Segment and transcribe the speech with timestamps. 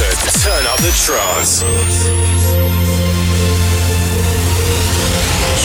[0.00, 1.60] to turn up the trance.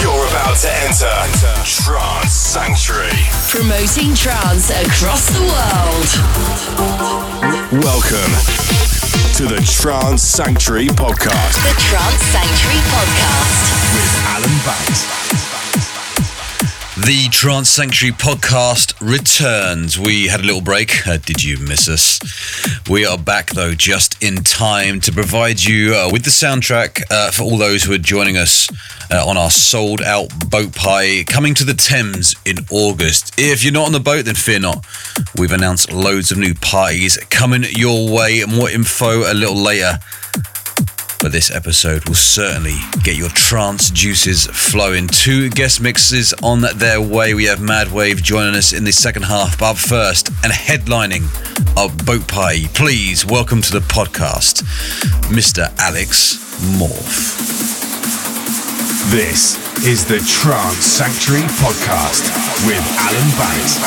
[0.01, 1.15] You're about to enter
[1.63, 3.15] Trance Sanctuary.
[3.49, 6.09] Promoting trance across the world.
[7.81, 8.31] Welcome
[9.35, 11.55] to the Trance Sanctuary Podcast.
[11.63, 13.95] The Trance Sanctuary Podcast.
[13.95, 15.64] With Alan Banks.
[16.97, 19.99] The Trance Sanctuary podcast returns.
[19.99, 21.05] We had a little break.
[21.05, 22.21] Uh, did you miss us?
[22.89, 27.31] We are back, though, just in time to provide you uh, with the soundtrack uh,
[27.31, 28.69] for all those who are joining us
[29.11, 33.33] uh, on our sold out boat pie coming to the Thames in August.
[33.37, 34.85] If you're not on the boat, then fear not.
[35.37, 38.45] We've announced loads of new parties coming your way.
[38.47, 39.99] More info a little later
[41.25, 45.07] but this episode will certainly get your trance juices flowing.
[45.07, 47.33] Two guest mixes on their way.
[47.33, 51.25] We have Madwave joining us in the second half, but first, and headlining
[51.75, 54.61] our boat pie, please welcome to the podcast,
[55.33, 55.73] Mr.
[55.79, 56.35] Alex
[56.77, 57.41] Morph.
[59.09, 62.21] This is the Trance Sanctuary Podcast
[62.67, 63.81] with Alan Banks.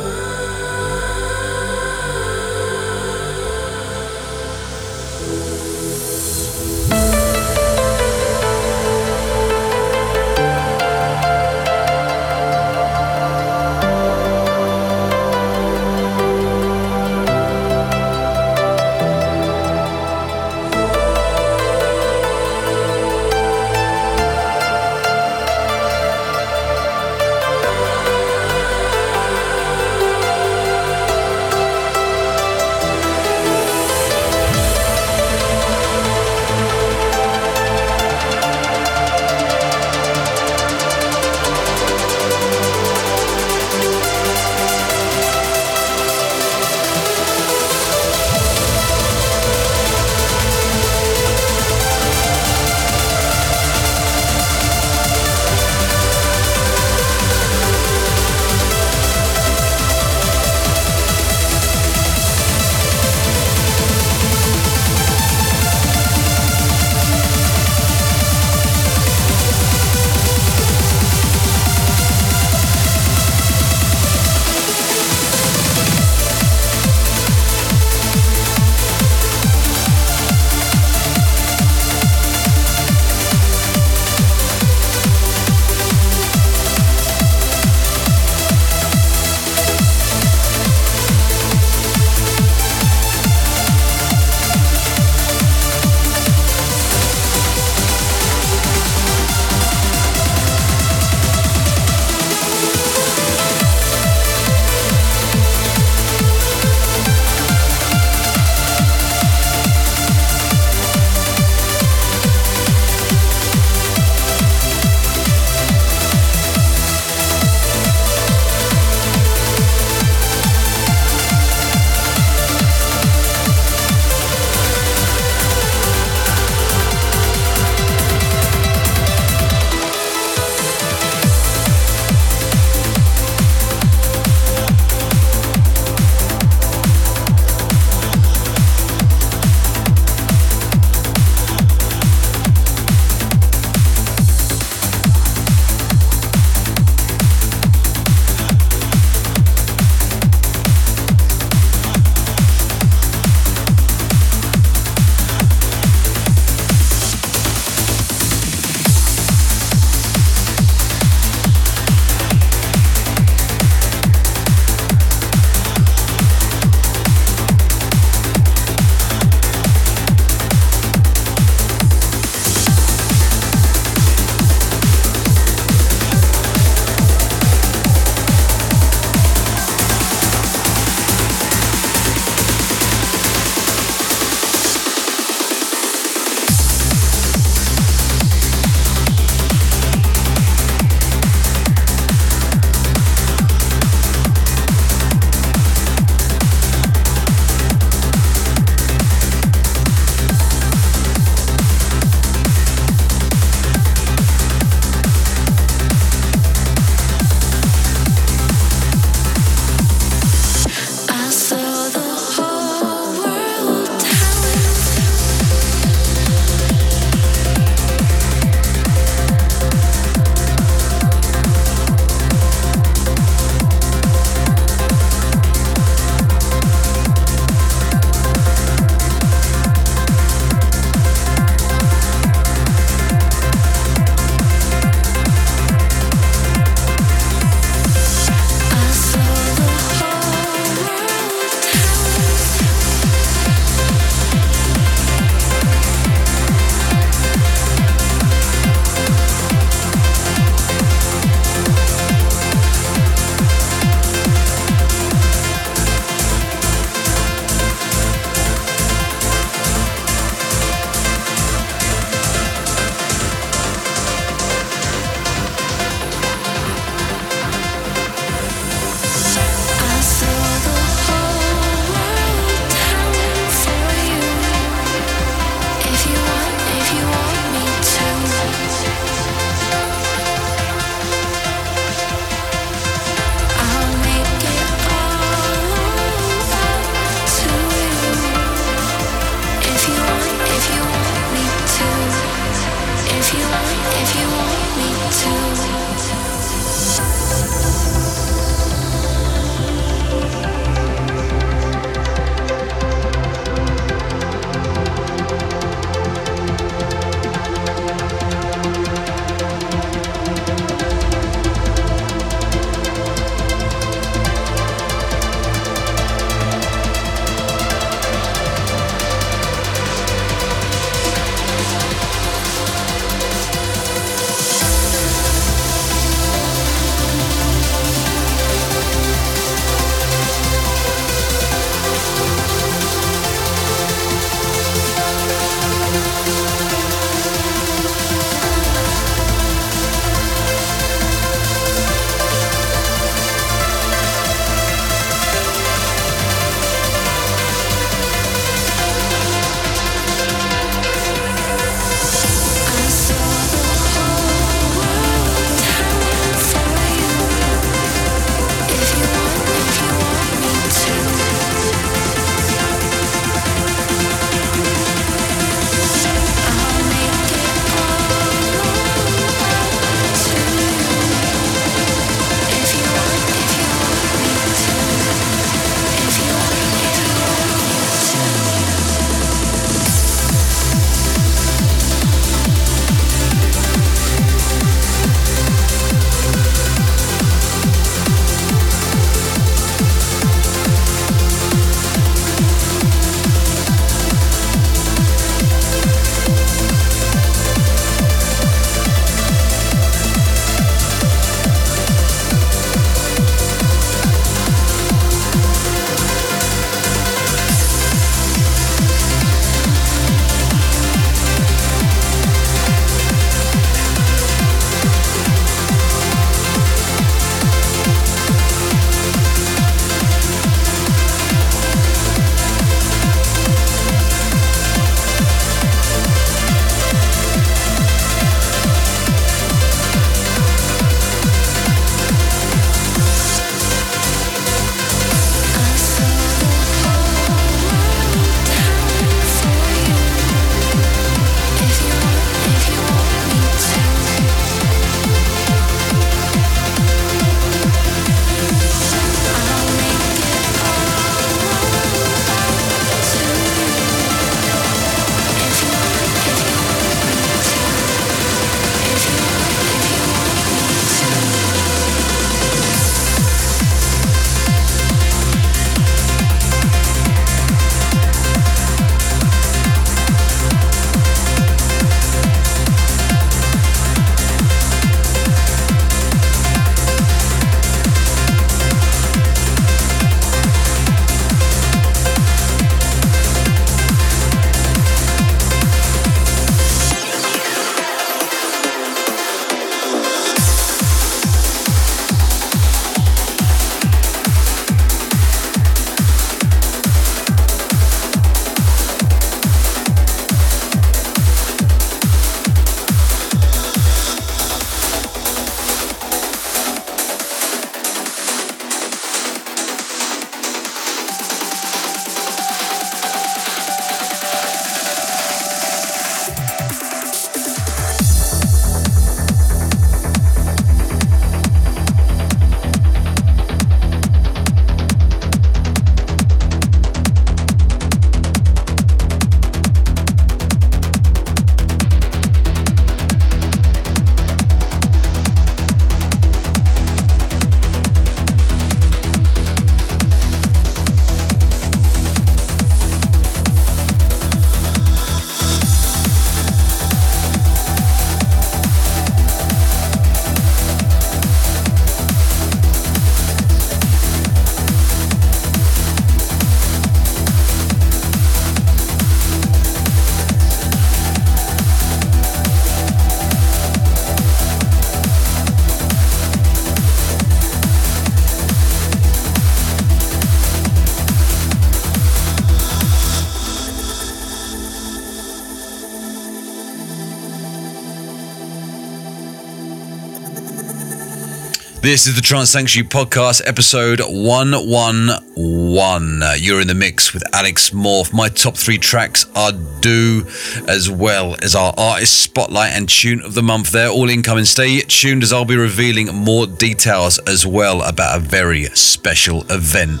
[581.86, 586.20] This is the Trance Sanctuary Podcast, episode 111.
[586.20, 588.12] Uh, you're in the mix with Alex Morph.
[588.12, 590.26] My top three tracks are due,
[590.66, 593.70] as well as our artist spotlight and tune of the month.
[593.70, 594.46] They're all incoming.
[594.46, 600.00] Stay tuned as I'll be revealing more details as well about a very special event.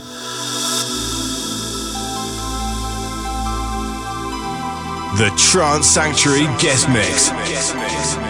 [5.18, 8.25] The Trance Sanctuary Guest Mix.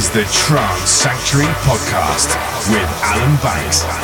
[0.00, 2.34] Is the Trance Sanctuary Podcast
[2.70, 3.99] with Alan Banks.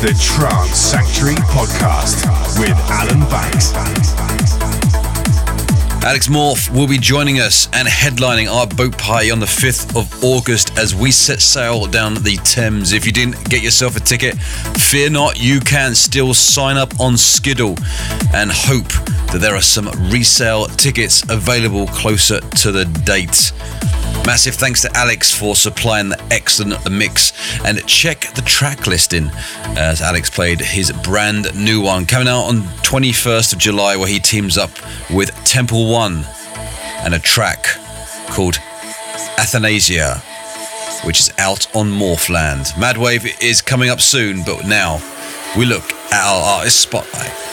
[0.00, 2.22] The Trance Sanctuary Podcast
[2.60, 3.72] with Alan Banks.
[6.04, 10.22] Alex Morph will be joining us and headlining our boat party on the 5th of
[10.22, 12.92] August as we set sail down the Thames.
[12.92, 17.16] If you didn't get yourself a ticket, fear not, you can still sign up on
[17.16, 17.74] Skiddle
[18.32, 18.92] and hope
[19.32, 23.52] that there are some resale tickets available closer to the date.
[24.28, 27.32] Massive thanks to Alex for supplying the excellent mix.
[27.64, 29.30] And check the track listing
[29.68, 34.20] as Alex played his brand new one coming out on 21st of July, where he
[34.20, 34.68] teams up
[35.10, 36.26] with Temple One
[36.98, 37.68] and a track
[38.28, 38.58] called
[39.38, 40.16] Athanasia,
[41.06, 42.70] which is out on Morphland.
[42.72, 44.96] Madwave is coming up soon, but now
[45.56, 47.47] we look at our artist spotlight.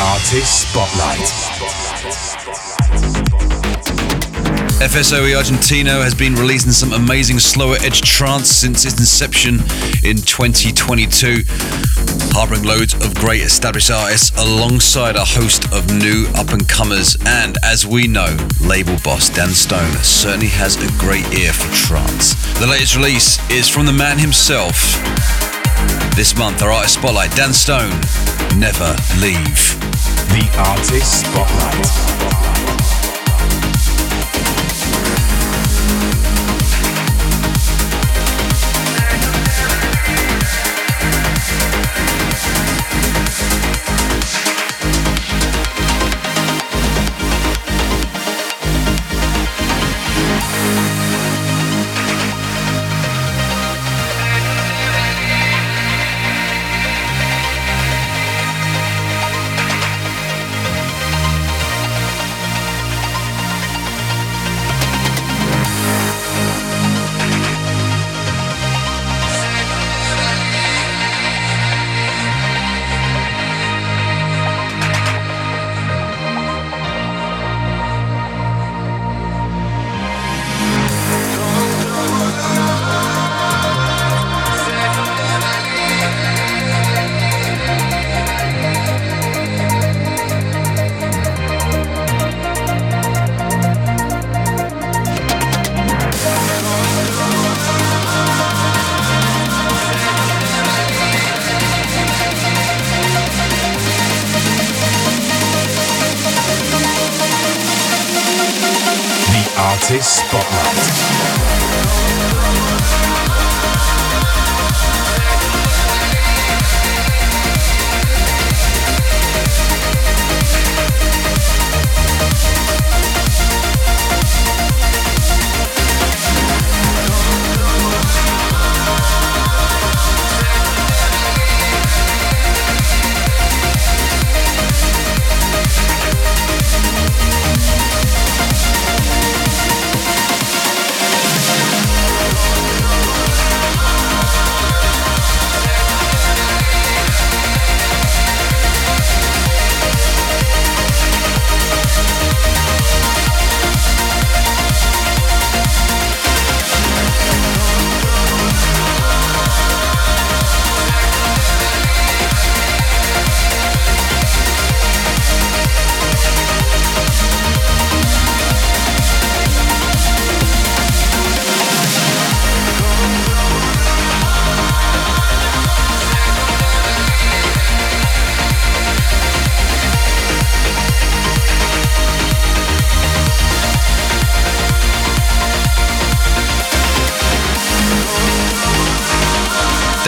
[0.00, 1.18] Artist Spotlight.
[4.80, 9.60] FSOE Argento has been releasing some amazing slower edge trance since its inception
[10.02, 11.44] in 2022,
[12.32, 17.16] harboring loads of great established artists alongside a host of new up and comers.
[17.26, 22.34] And as we know, label boss Dan Stone certainly has a great ear for trance.
[22.58, 25.41] The latest release is from the man himself.
[26.14, 27.90] This month, our artist spotlight, Dan Stone,
[28.58, 29.78] Never Leave.
[30.28, 32.41] The Artist Spotlight.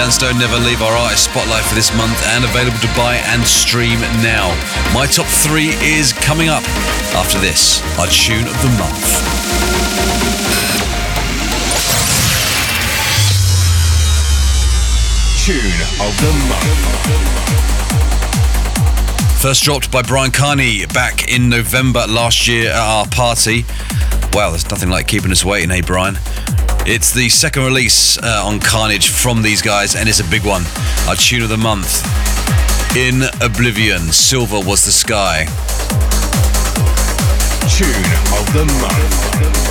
[0.05, 3.42] Dan Stone Never Leave our artist spotlight for this month and available to buy and
[3.42, 4.52] stream now.
[4.92, 6.62] My top three is coming up
[7.16, 9.00] after this, our tune of the month.
[15.40, 17.00] Tune of the Month.
[19.40, 23.64] First dropped by Bryan Kearney back in November last year at our party.
[24.34, 26.18] Wow, there's nothing like keeping us waiting, hey Bryan.
[26.87, 30.64] It's the second release uh, on Kearnage from these guys, and it's a big one.
[31.09, 32.05] Our tune of the month.
[32.95, 35.47] In Oblivion, Silver was the sky.
[37.70, 37.89] Tune
[38.39, 39.63] of the Month.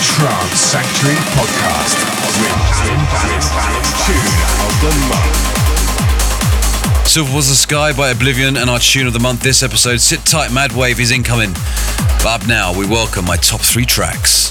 [0.00, 1.98] Trance Sanctuary Podcast.
[7.06, 10.00] Silver Was the Sky by Oblivion and our tune of the month this episode.
[10.00, 11.52] Sit tight, Madwave is incoming.
[12.22, 14.47] But up now, we welcome my top three tracks.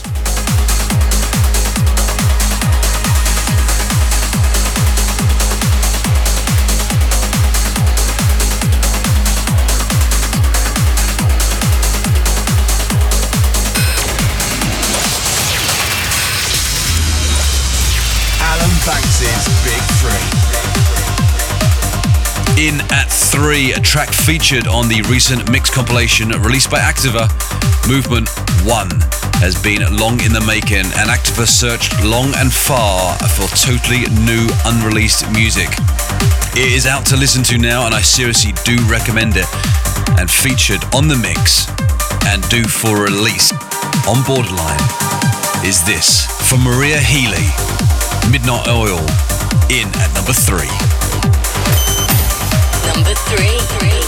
[22.68, 27.31] In at three, a track featured on the recent mix compilation released by Activa,
[27.88, 28.27] Movement
[28.68, 28.91] 1,
[29.39, 34.44] has been long in the making, and Activa searched long and far for totally new,
[34.68, 35.72] unreleased music.
[36.60, 39.48] It is out to listen to now, and I seriously do recommend it.
[40.19, 41.72] And featured on the mix
[42.27, 43.48] and due for release
[44.11, 44.84] on Borderline
[45.64, 47.48] is this from Maria Healy,
[48.27, 48.99] Midnight Oil,
[49.72, 51.07] in at number three.
[52.88, 54.07] Number three.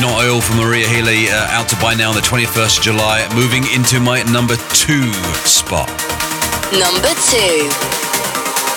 [0.00, 3.28] Midnight Oil from Maria Healy, uh, out to buy now on the 21st of July.
[3.34, 5.12] Moving into my number two
[5.44, 5.88] spot.
[6.72, 7.68] Number two.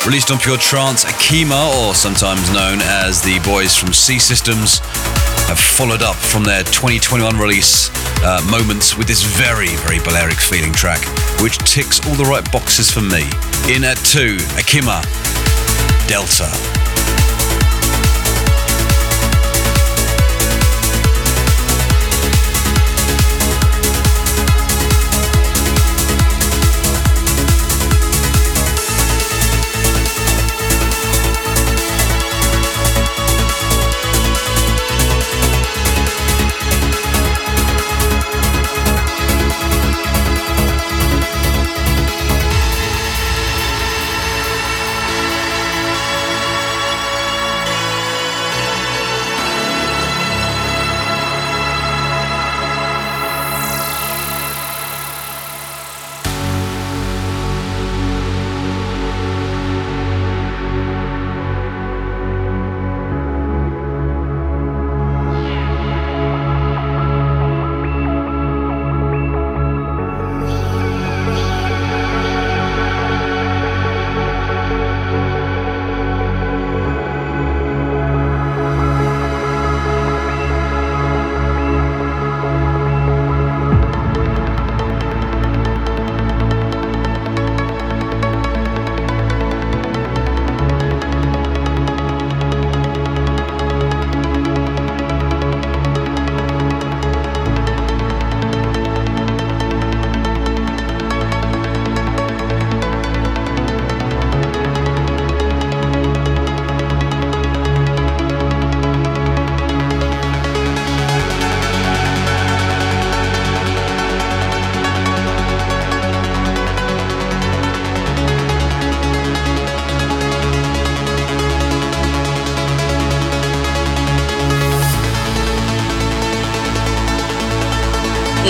[0.05, 4.79] Released on Pure Trance, Akkima, or sometimes known as the boys from C Systems,
[5.47, 7.89] have followed up from their 2021 release
[8.25, 10.99] uh, Moments with this very, very Balearic feeling track,
[11.39, 13.23] which ticks all the right boxes for me.
[13.73, 14.99] In at two, Akkima,
[16.05, 16.72] Delta.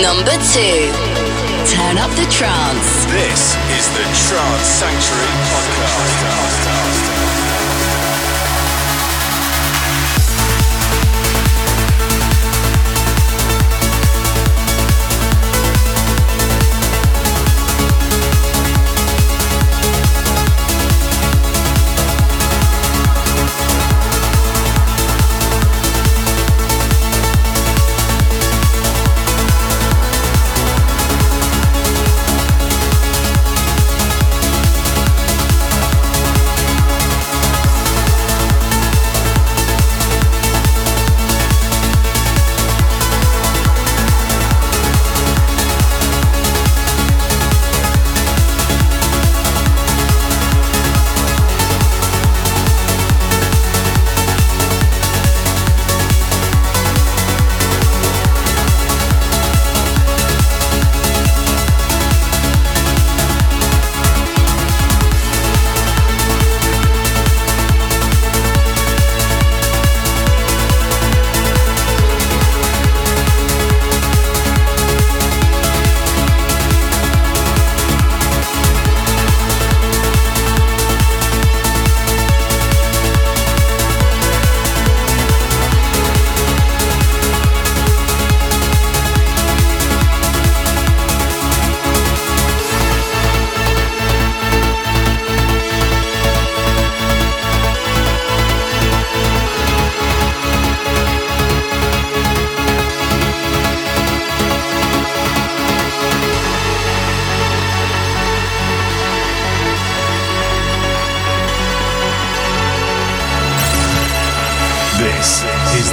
[0.04, 0.92] Number two.
[1.72, 3.08] Turn up the trance.
[3.08, 4.60] This is the Trance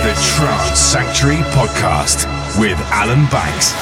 [0.03, 2.25] the Trance Sanctuary Podcast
[2.59, 3.75] with Alan Banks.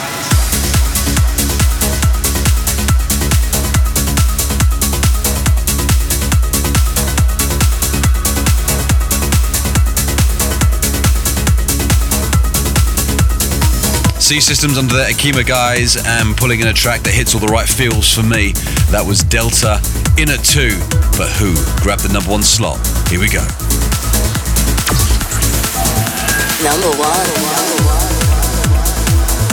[14.20, 17.47] C Systems under the Akkima guys and pulling in a track that hits all the
[17.47, 18.53] right feels for me.
[18.90, 19.81] That was Delta
[20.19, 20.77] in at two.
[21.16, 22.85] But who grabbed the number one slot?
[23.09, 23.47] Here we go.
[26.62, 27.28] Number one.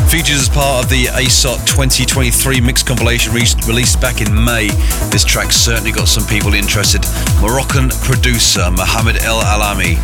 [0.09, 4.69] featured as part of the ASOT 2023 mix compilation re- released back in May.
[5.11, 7.05] This track certainly got some people interested.
[7.41, 9.97] Moroccan producer Mohamed El Alami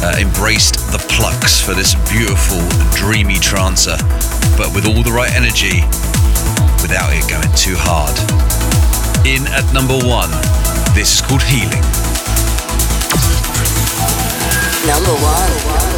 [0.00, 2.64] uh, embraced the plucks for this beautiful,
[2.96, 3.98] dreamy trancer,
[4.56, 5.84] but with all the right energy,
[6.80, 8.16] without it going too hard.
[9.26, 10.30] In at number one,
[10.94, 11.84] this is called Healing.
[14.86, 15.97] Number one.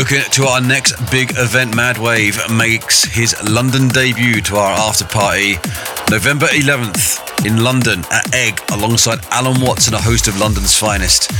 [0.00, 5.56] Looking to our next big event, Madwave makes his London debut to our after party
[6.10, 11.30] November 11th in London at Egg alongside Alan Watts and a host of London's finest.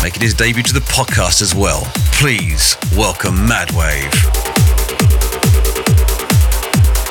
[0.00, 1.90] Making his debut to the podcast as well.
[2.12, 4.12] Please welcome Madwave.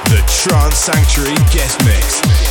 [0.06, 2.47] The Trance Sanctuary guest mix.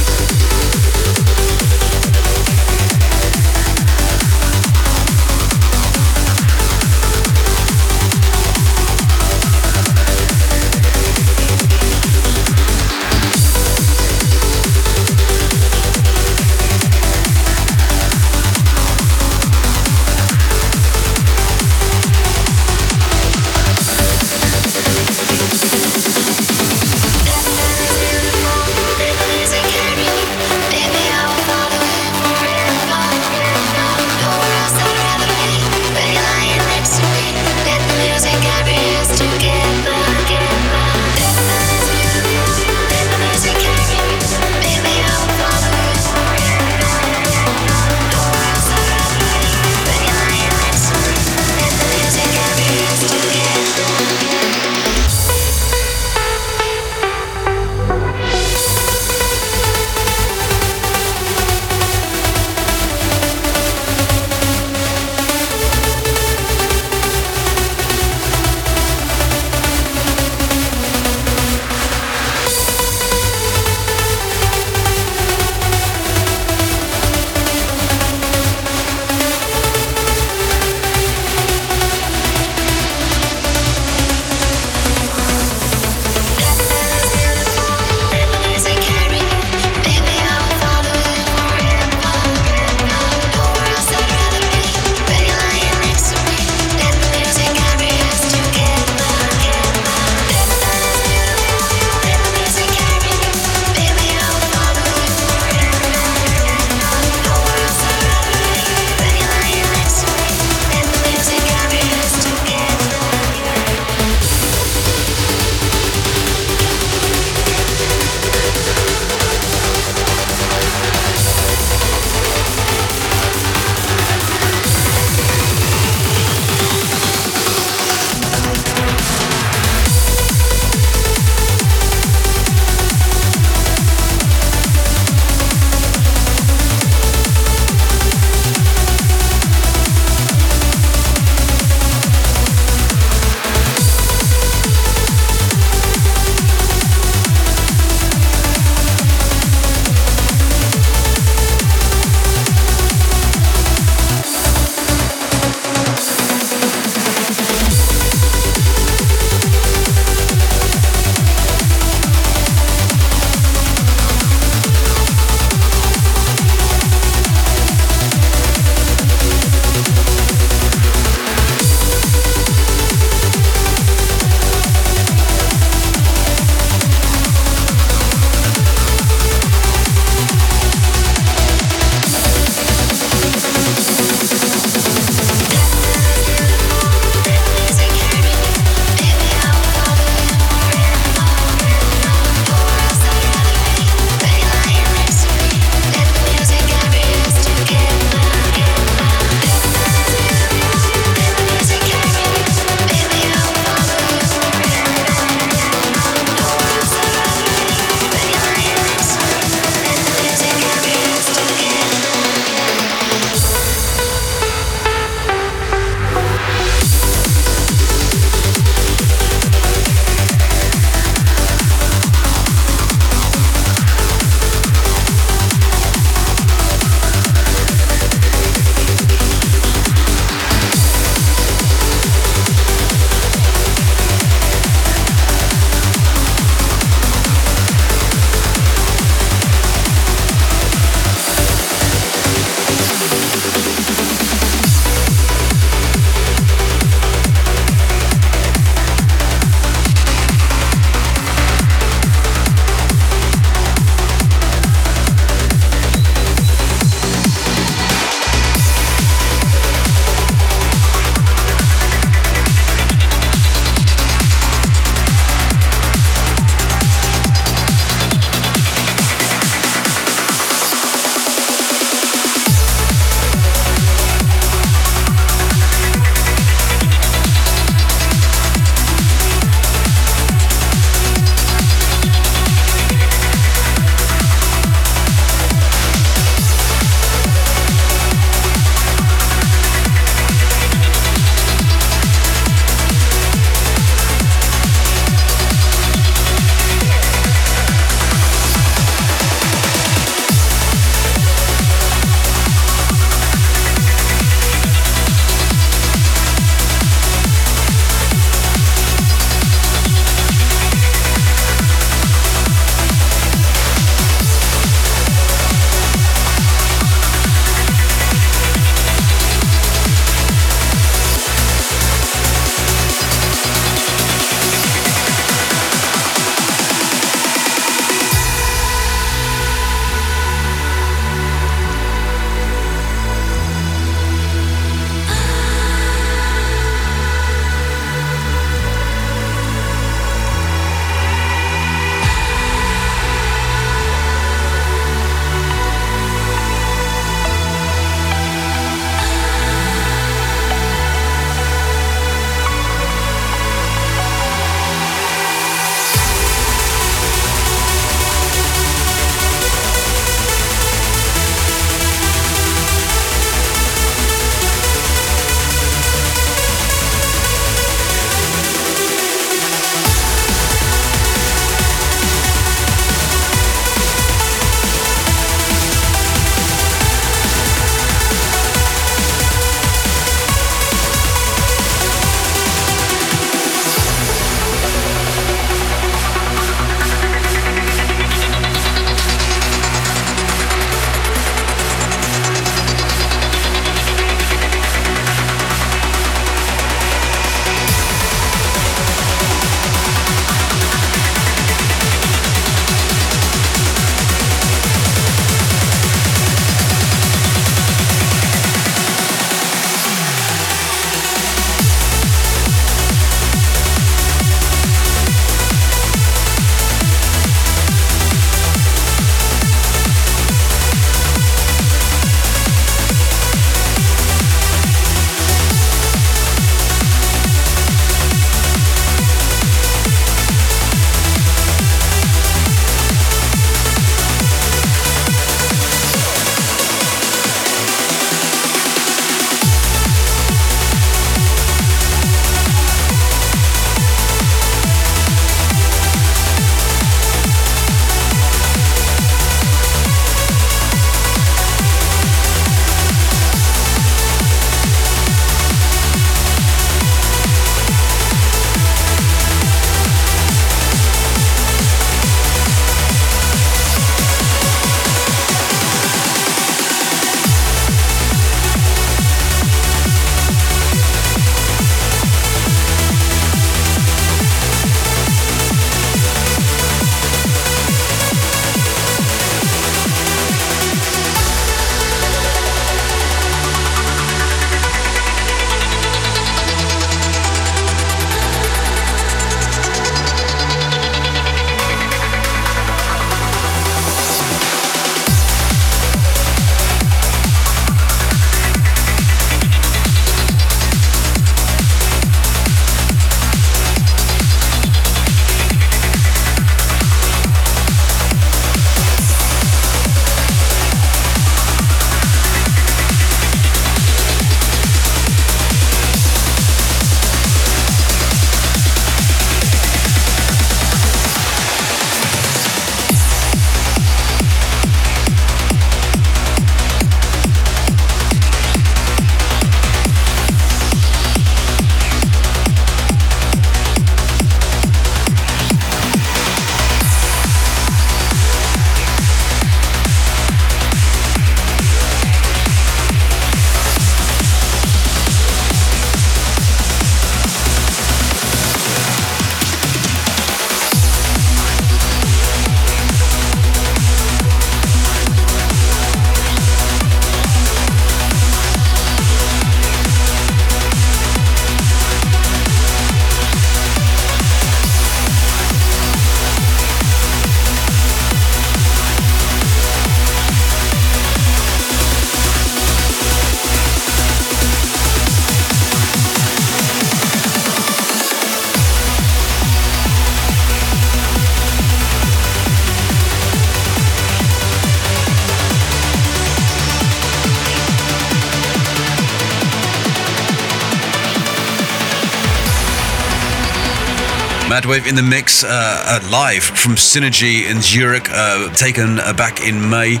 [594.56, 599.46] Madwave in the mix, uh, uh, live from Synergy in Zurich, uh, taken uh, back
[599.46, 600.00] in May.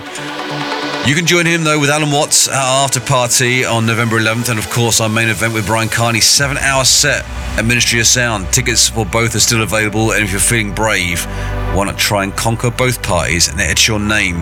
[1.06, 4.58] You can join him though with Alan Watts at after party on November 11th, and
[4.58, 7.26] of course our main event with Bryan Kearney, seven-hour set
[7.58, 8.50] at Ministry of Sound.
[8.50, 11.26] Tickets for both are still available, and if you're feeling brave,
[11.74, 14.36] why not try and conquer both parties and etch your name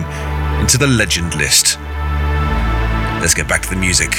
[0.61, 1.77] into the legend list?
[3.19, 4.15] Let's get back to the music.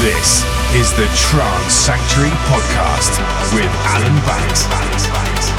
[0.00, 0.44] This
[0.74, 3.16] is the Trance Sanctuary Podcast
[3.54, 5.55] with Alan Banks.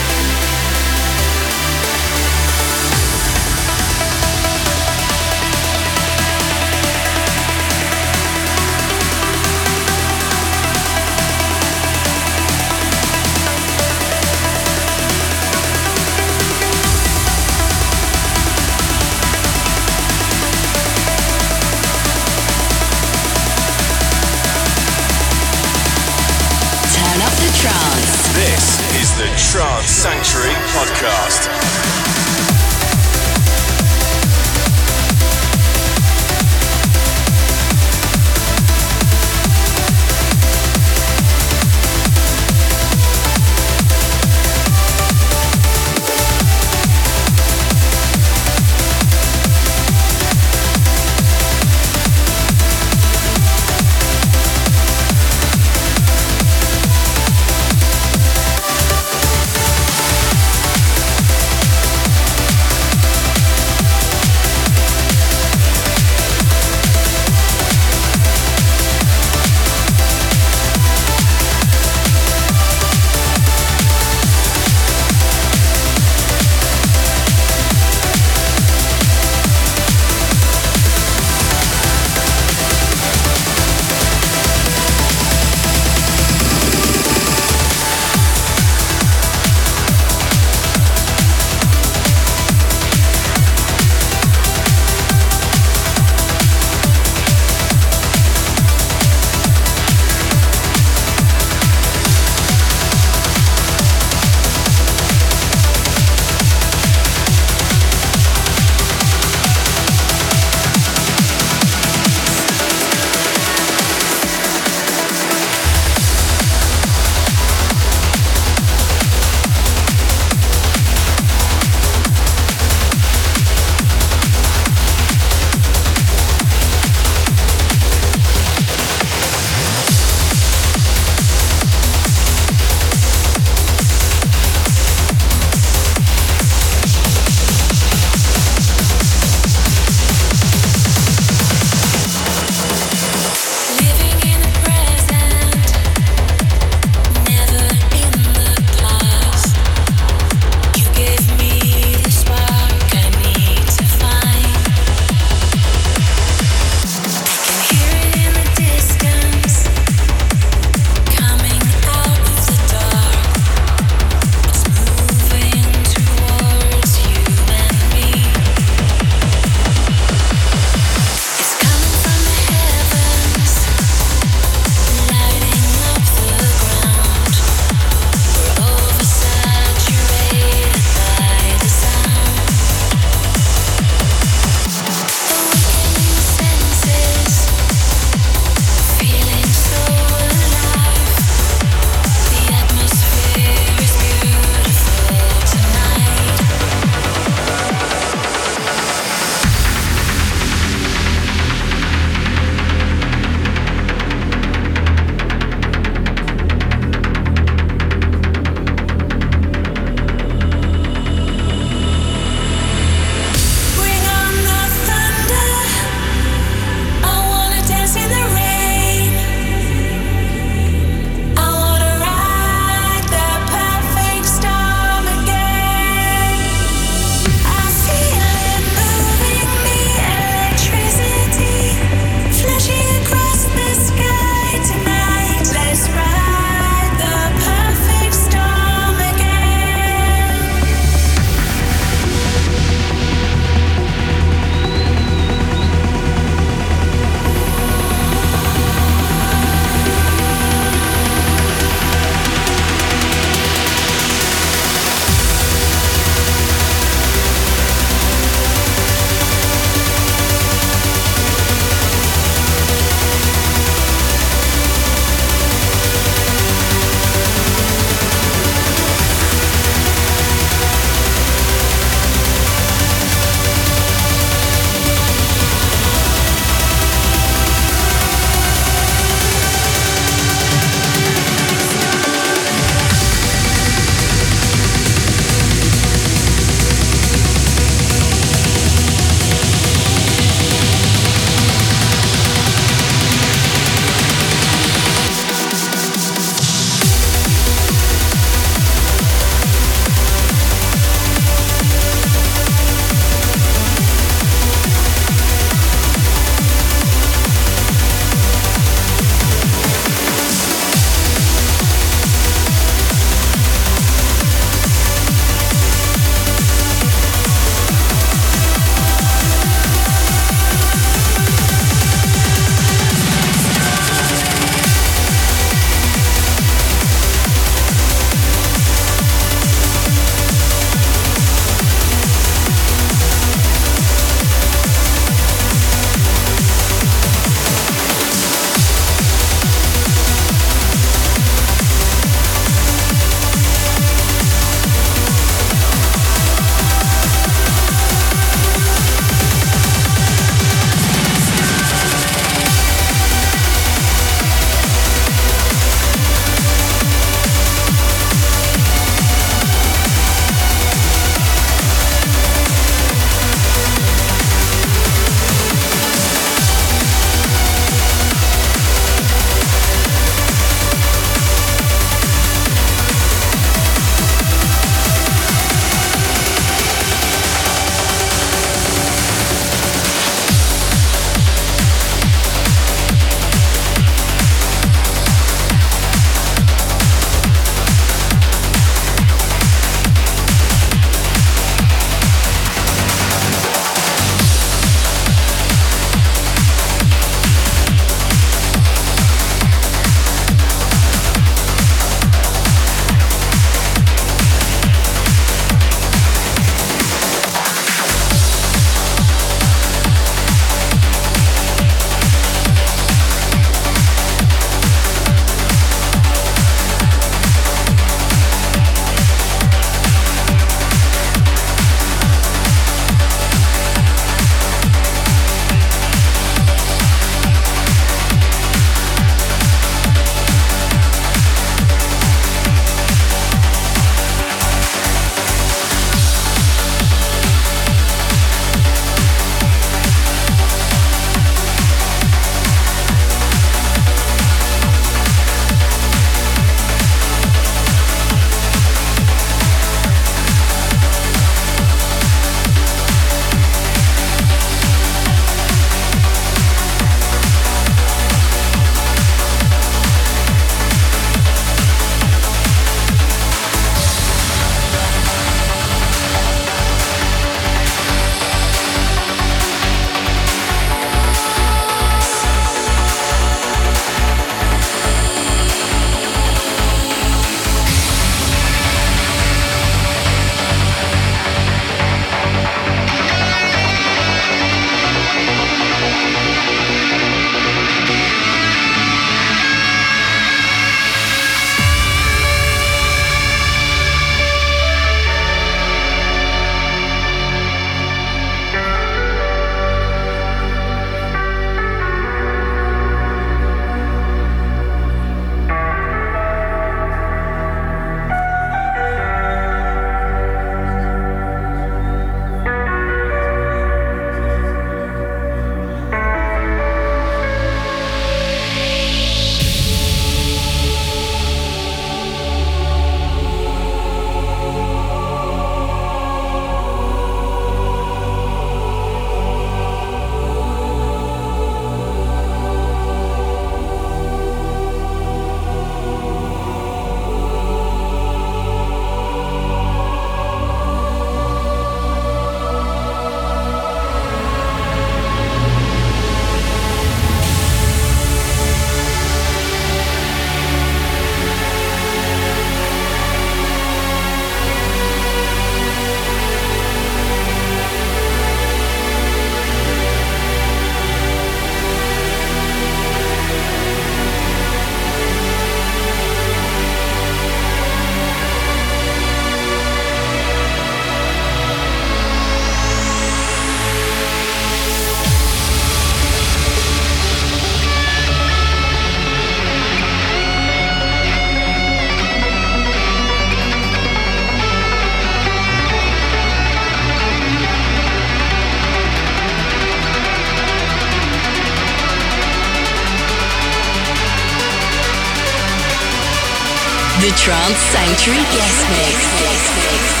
[597.31, 600.00] Trance Sanctuary Guest Mix.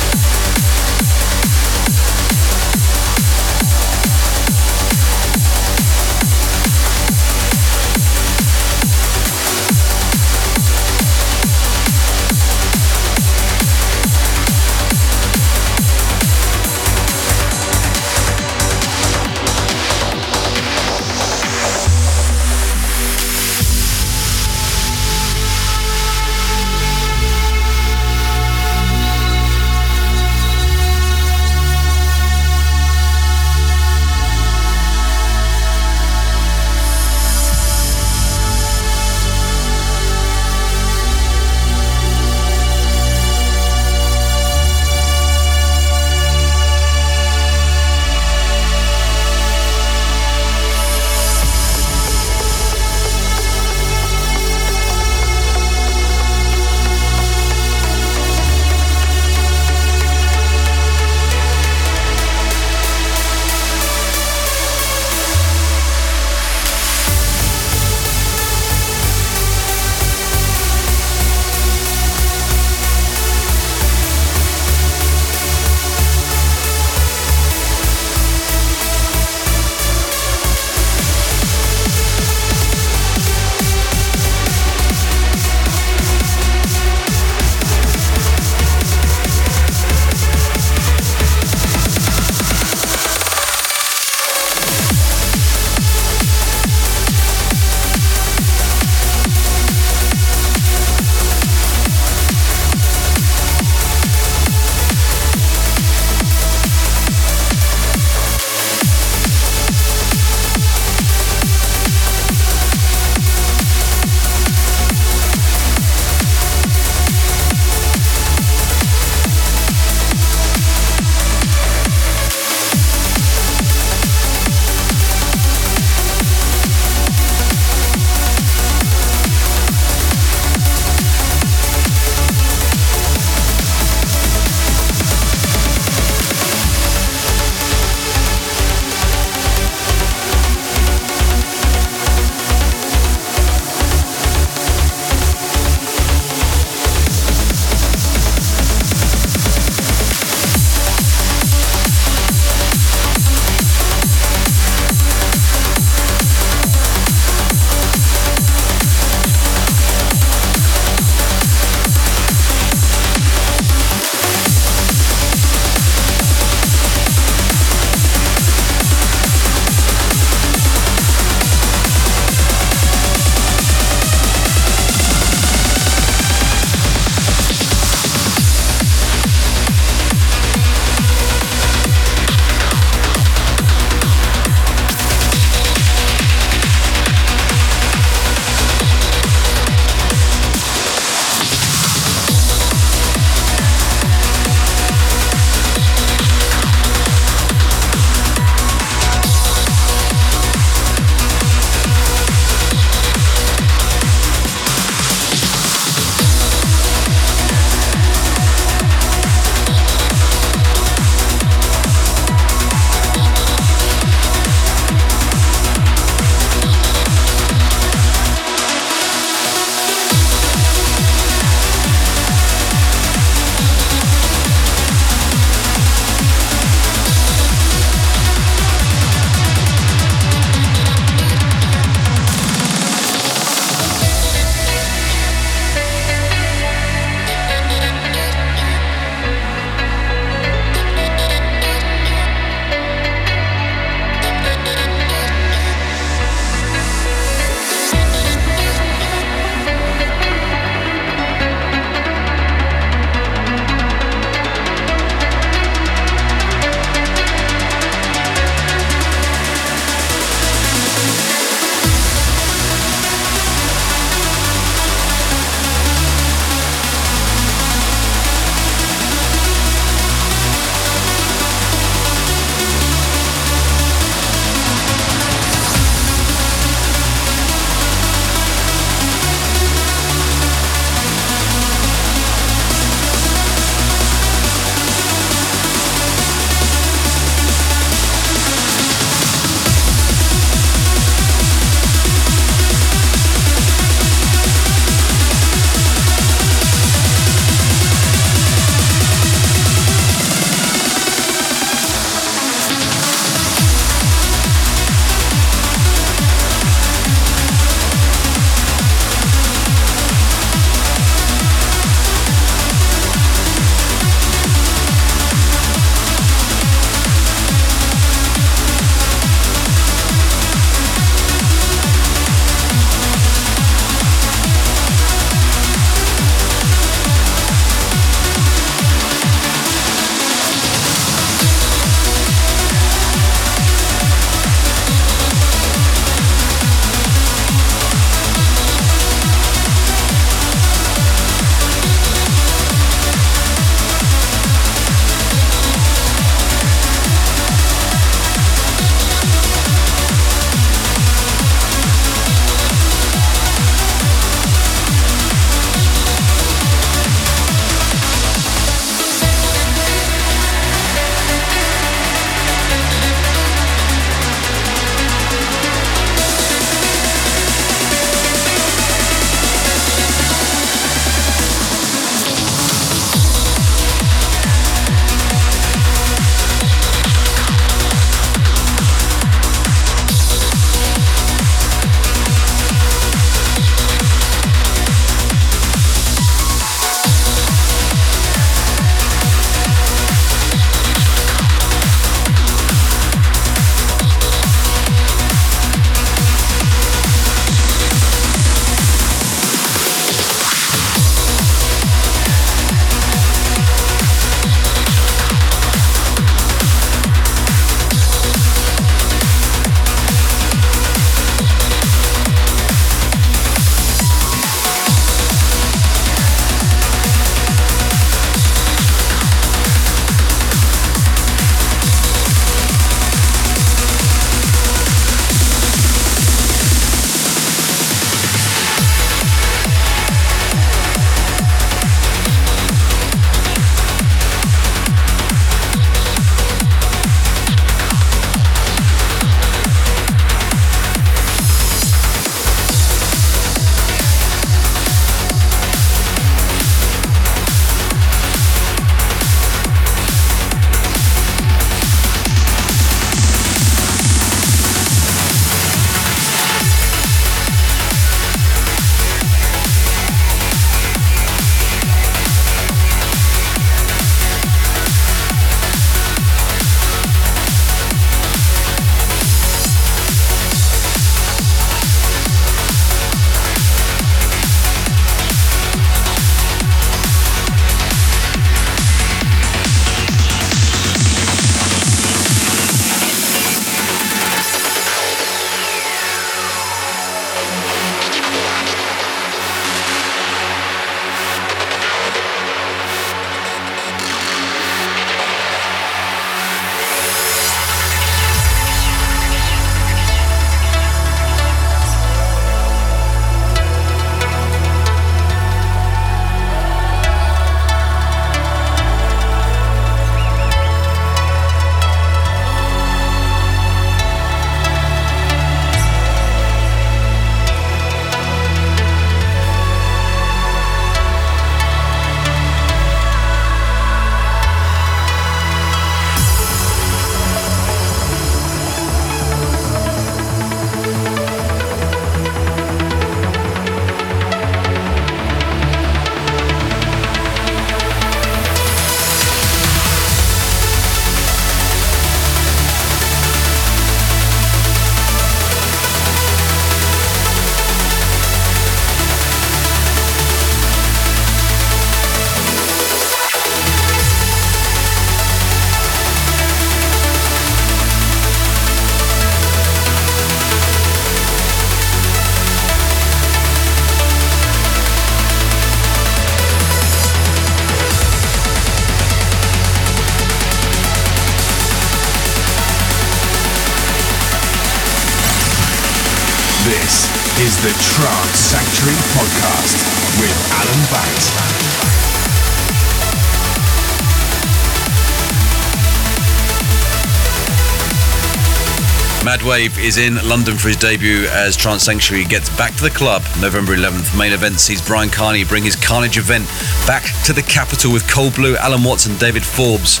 [589.52, 593.22] Madwave is in London for his debut as Trance Sanctuary gets back to the club
[593.38, 594.16] November 11th.
[594.16, 596.46] Main event sees Bryan Kearney bring his Kearnage event
[596.86, 600.00] back to the capital with Cold Blue, Alan Watson, David Forbes,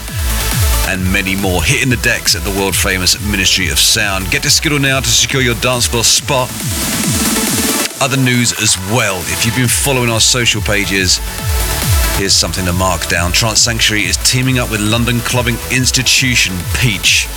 [0.88, 4.30] and many more hitting the decks at the world famous Ministry of Sound.
[4.30, 6.48] Get to Skiddle now to secure your dance floor spot.
[8.00, 9.18] Other news as well.
[9.28, 11.20] If you've been following our social pages,
[12.16, 13.32] here's something to mark down.
[13.32, 17.28] Trance Sanctuary is teaming up with London clubbing institution Peach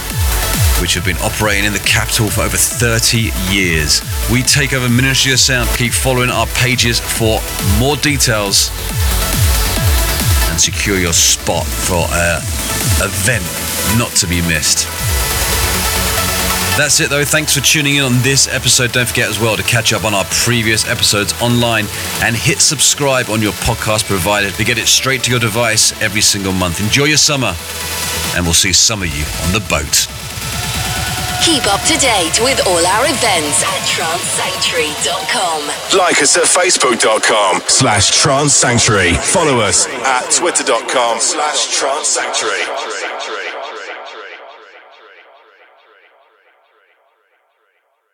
[0.81, 4.01] which have been operating in the capital for over 30 years.
[4.31, 5.69] We take over Ministry of Sound.
[5.77, 7.39] Keep following our pages for
[7.79, 8.69] more details
[10.49, 12.41] and secure your spot for an
[13.03, 13.45] event
[13.97, 14.87] not to be missed.
[16.77, 17.23] That's it though.
[17.23, 18.91] Thanks for tuning in on this episode.
[18.91, 21.85] Don't forget as well to catch up on our previous episodes online
[22.21, 26.21] and hit subscribe on your podcast provider to get it straight to your device every
[26.21, 26.81] single month.
[26.81, 27.55] Enjoy your summer
[28.35, 30.24] and we'll see some of you on the boat.
[31.45, 35.61] Keep up to date with all our events at trancesanctuary.com.
[35.95, 39.13] Like us at facebook.com slash trance sanctuary.
[39.13, 42.61] Follow us at twitter.com slash trance sanctuary.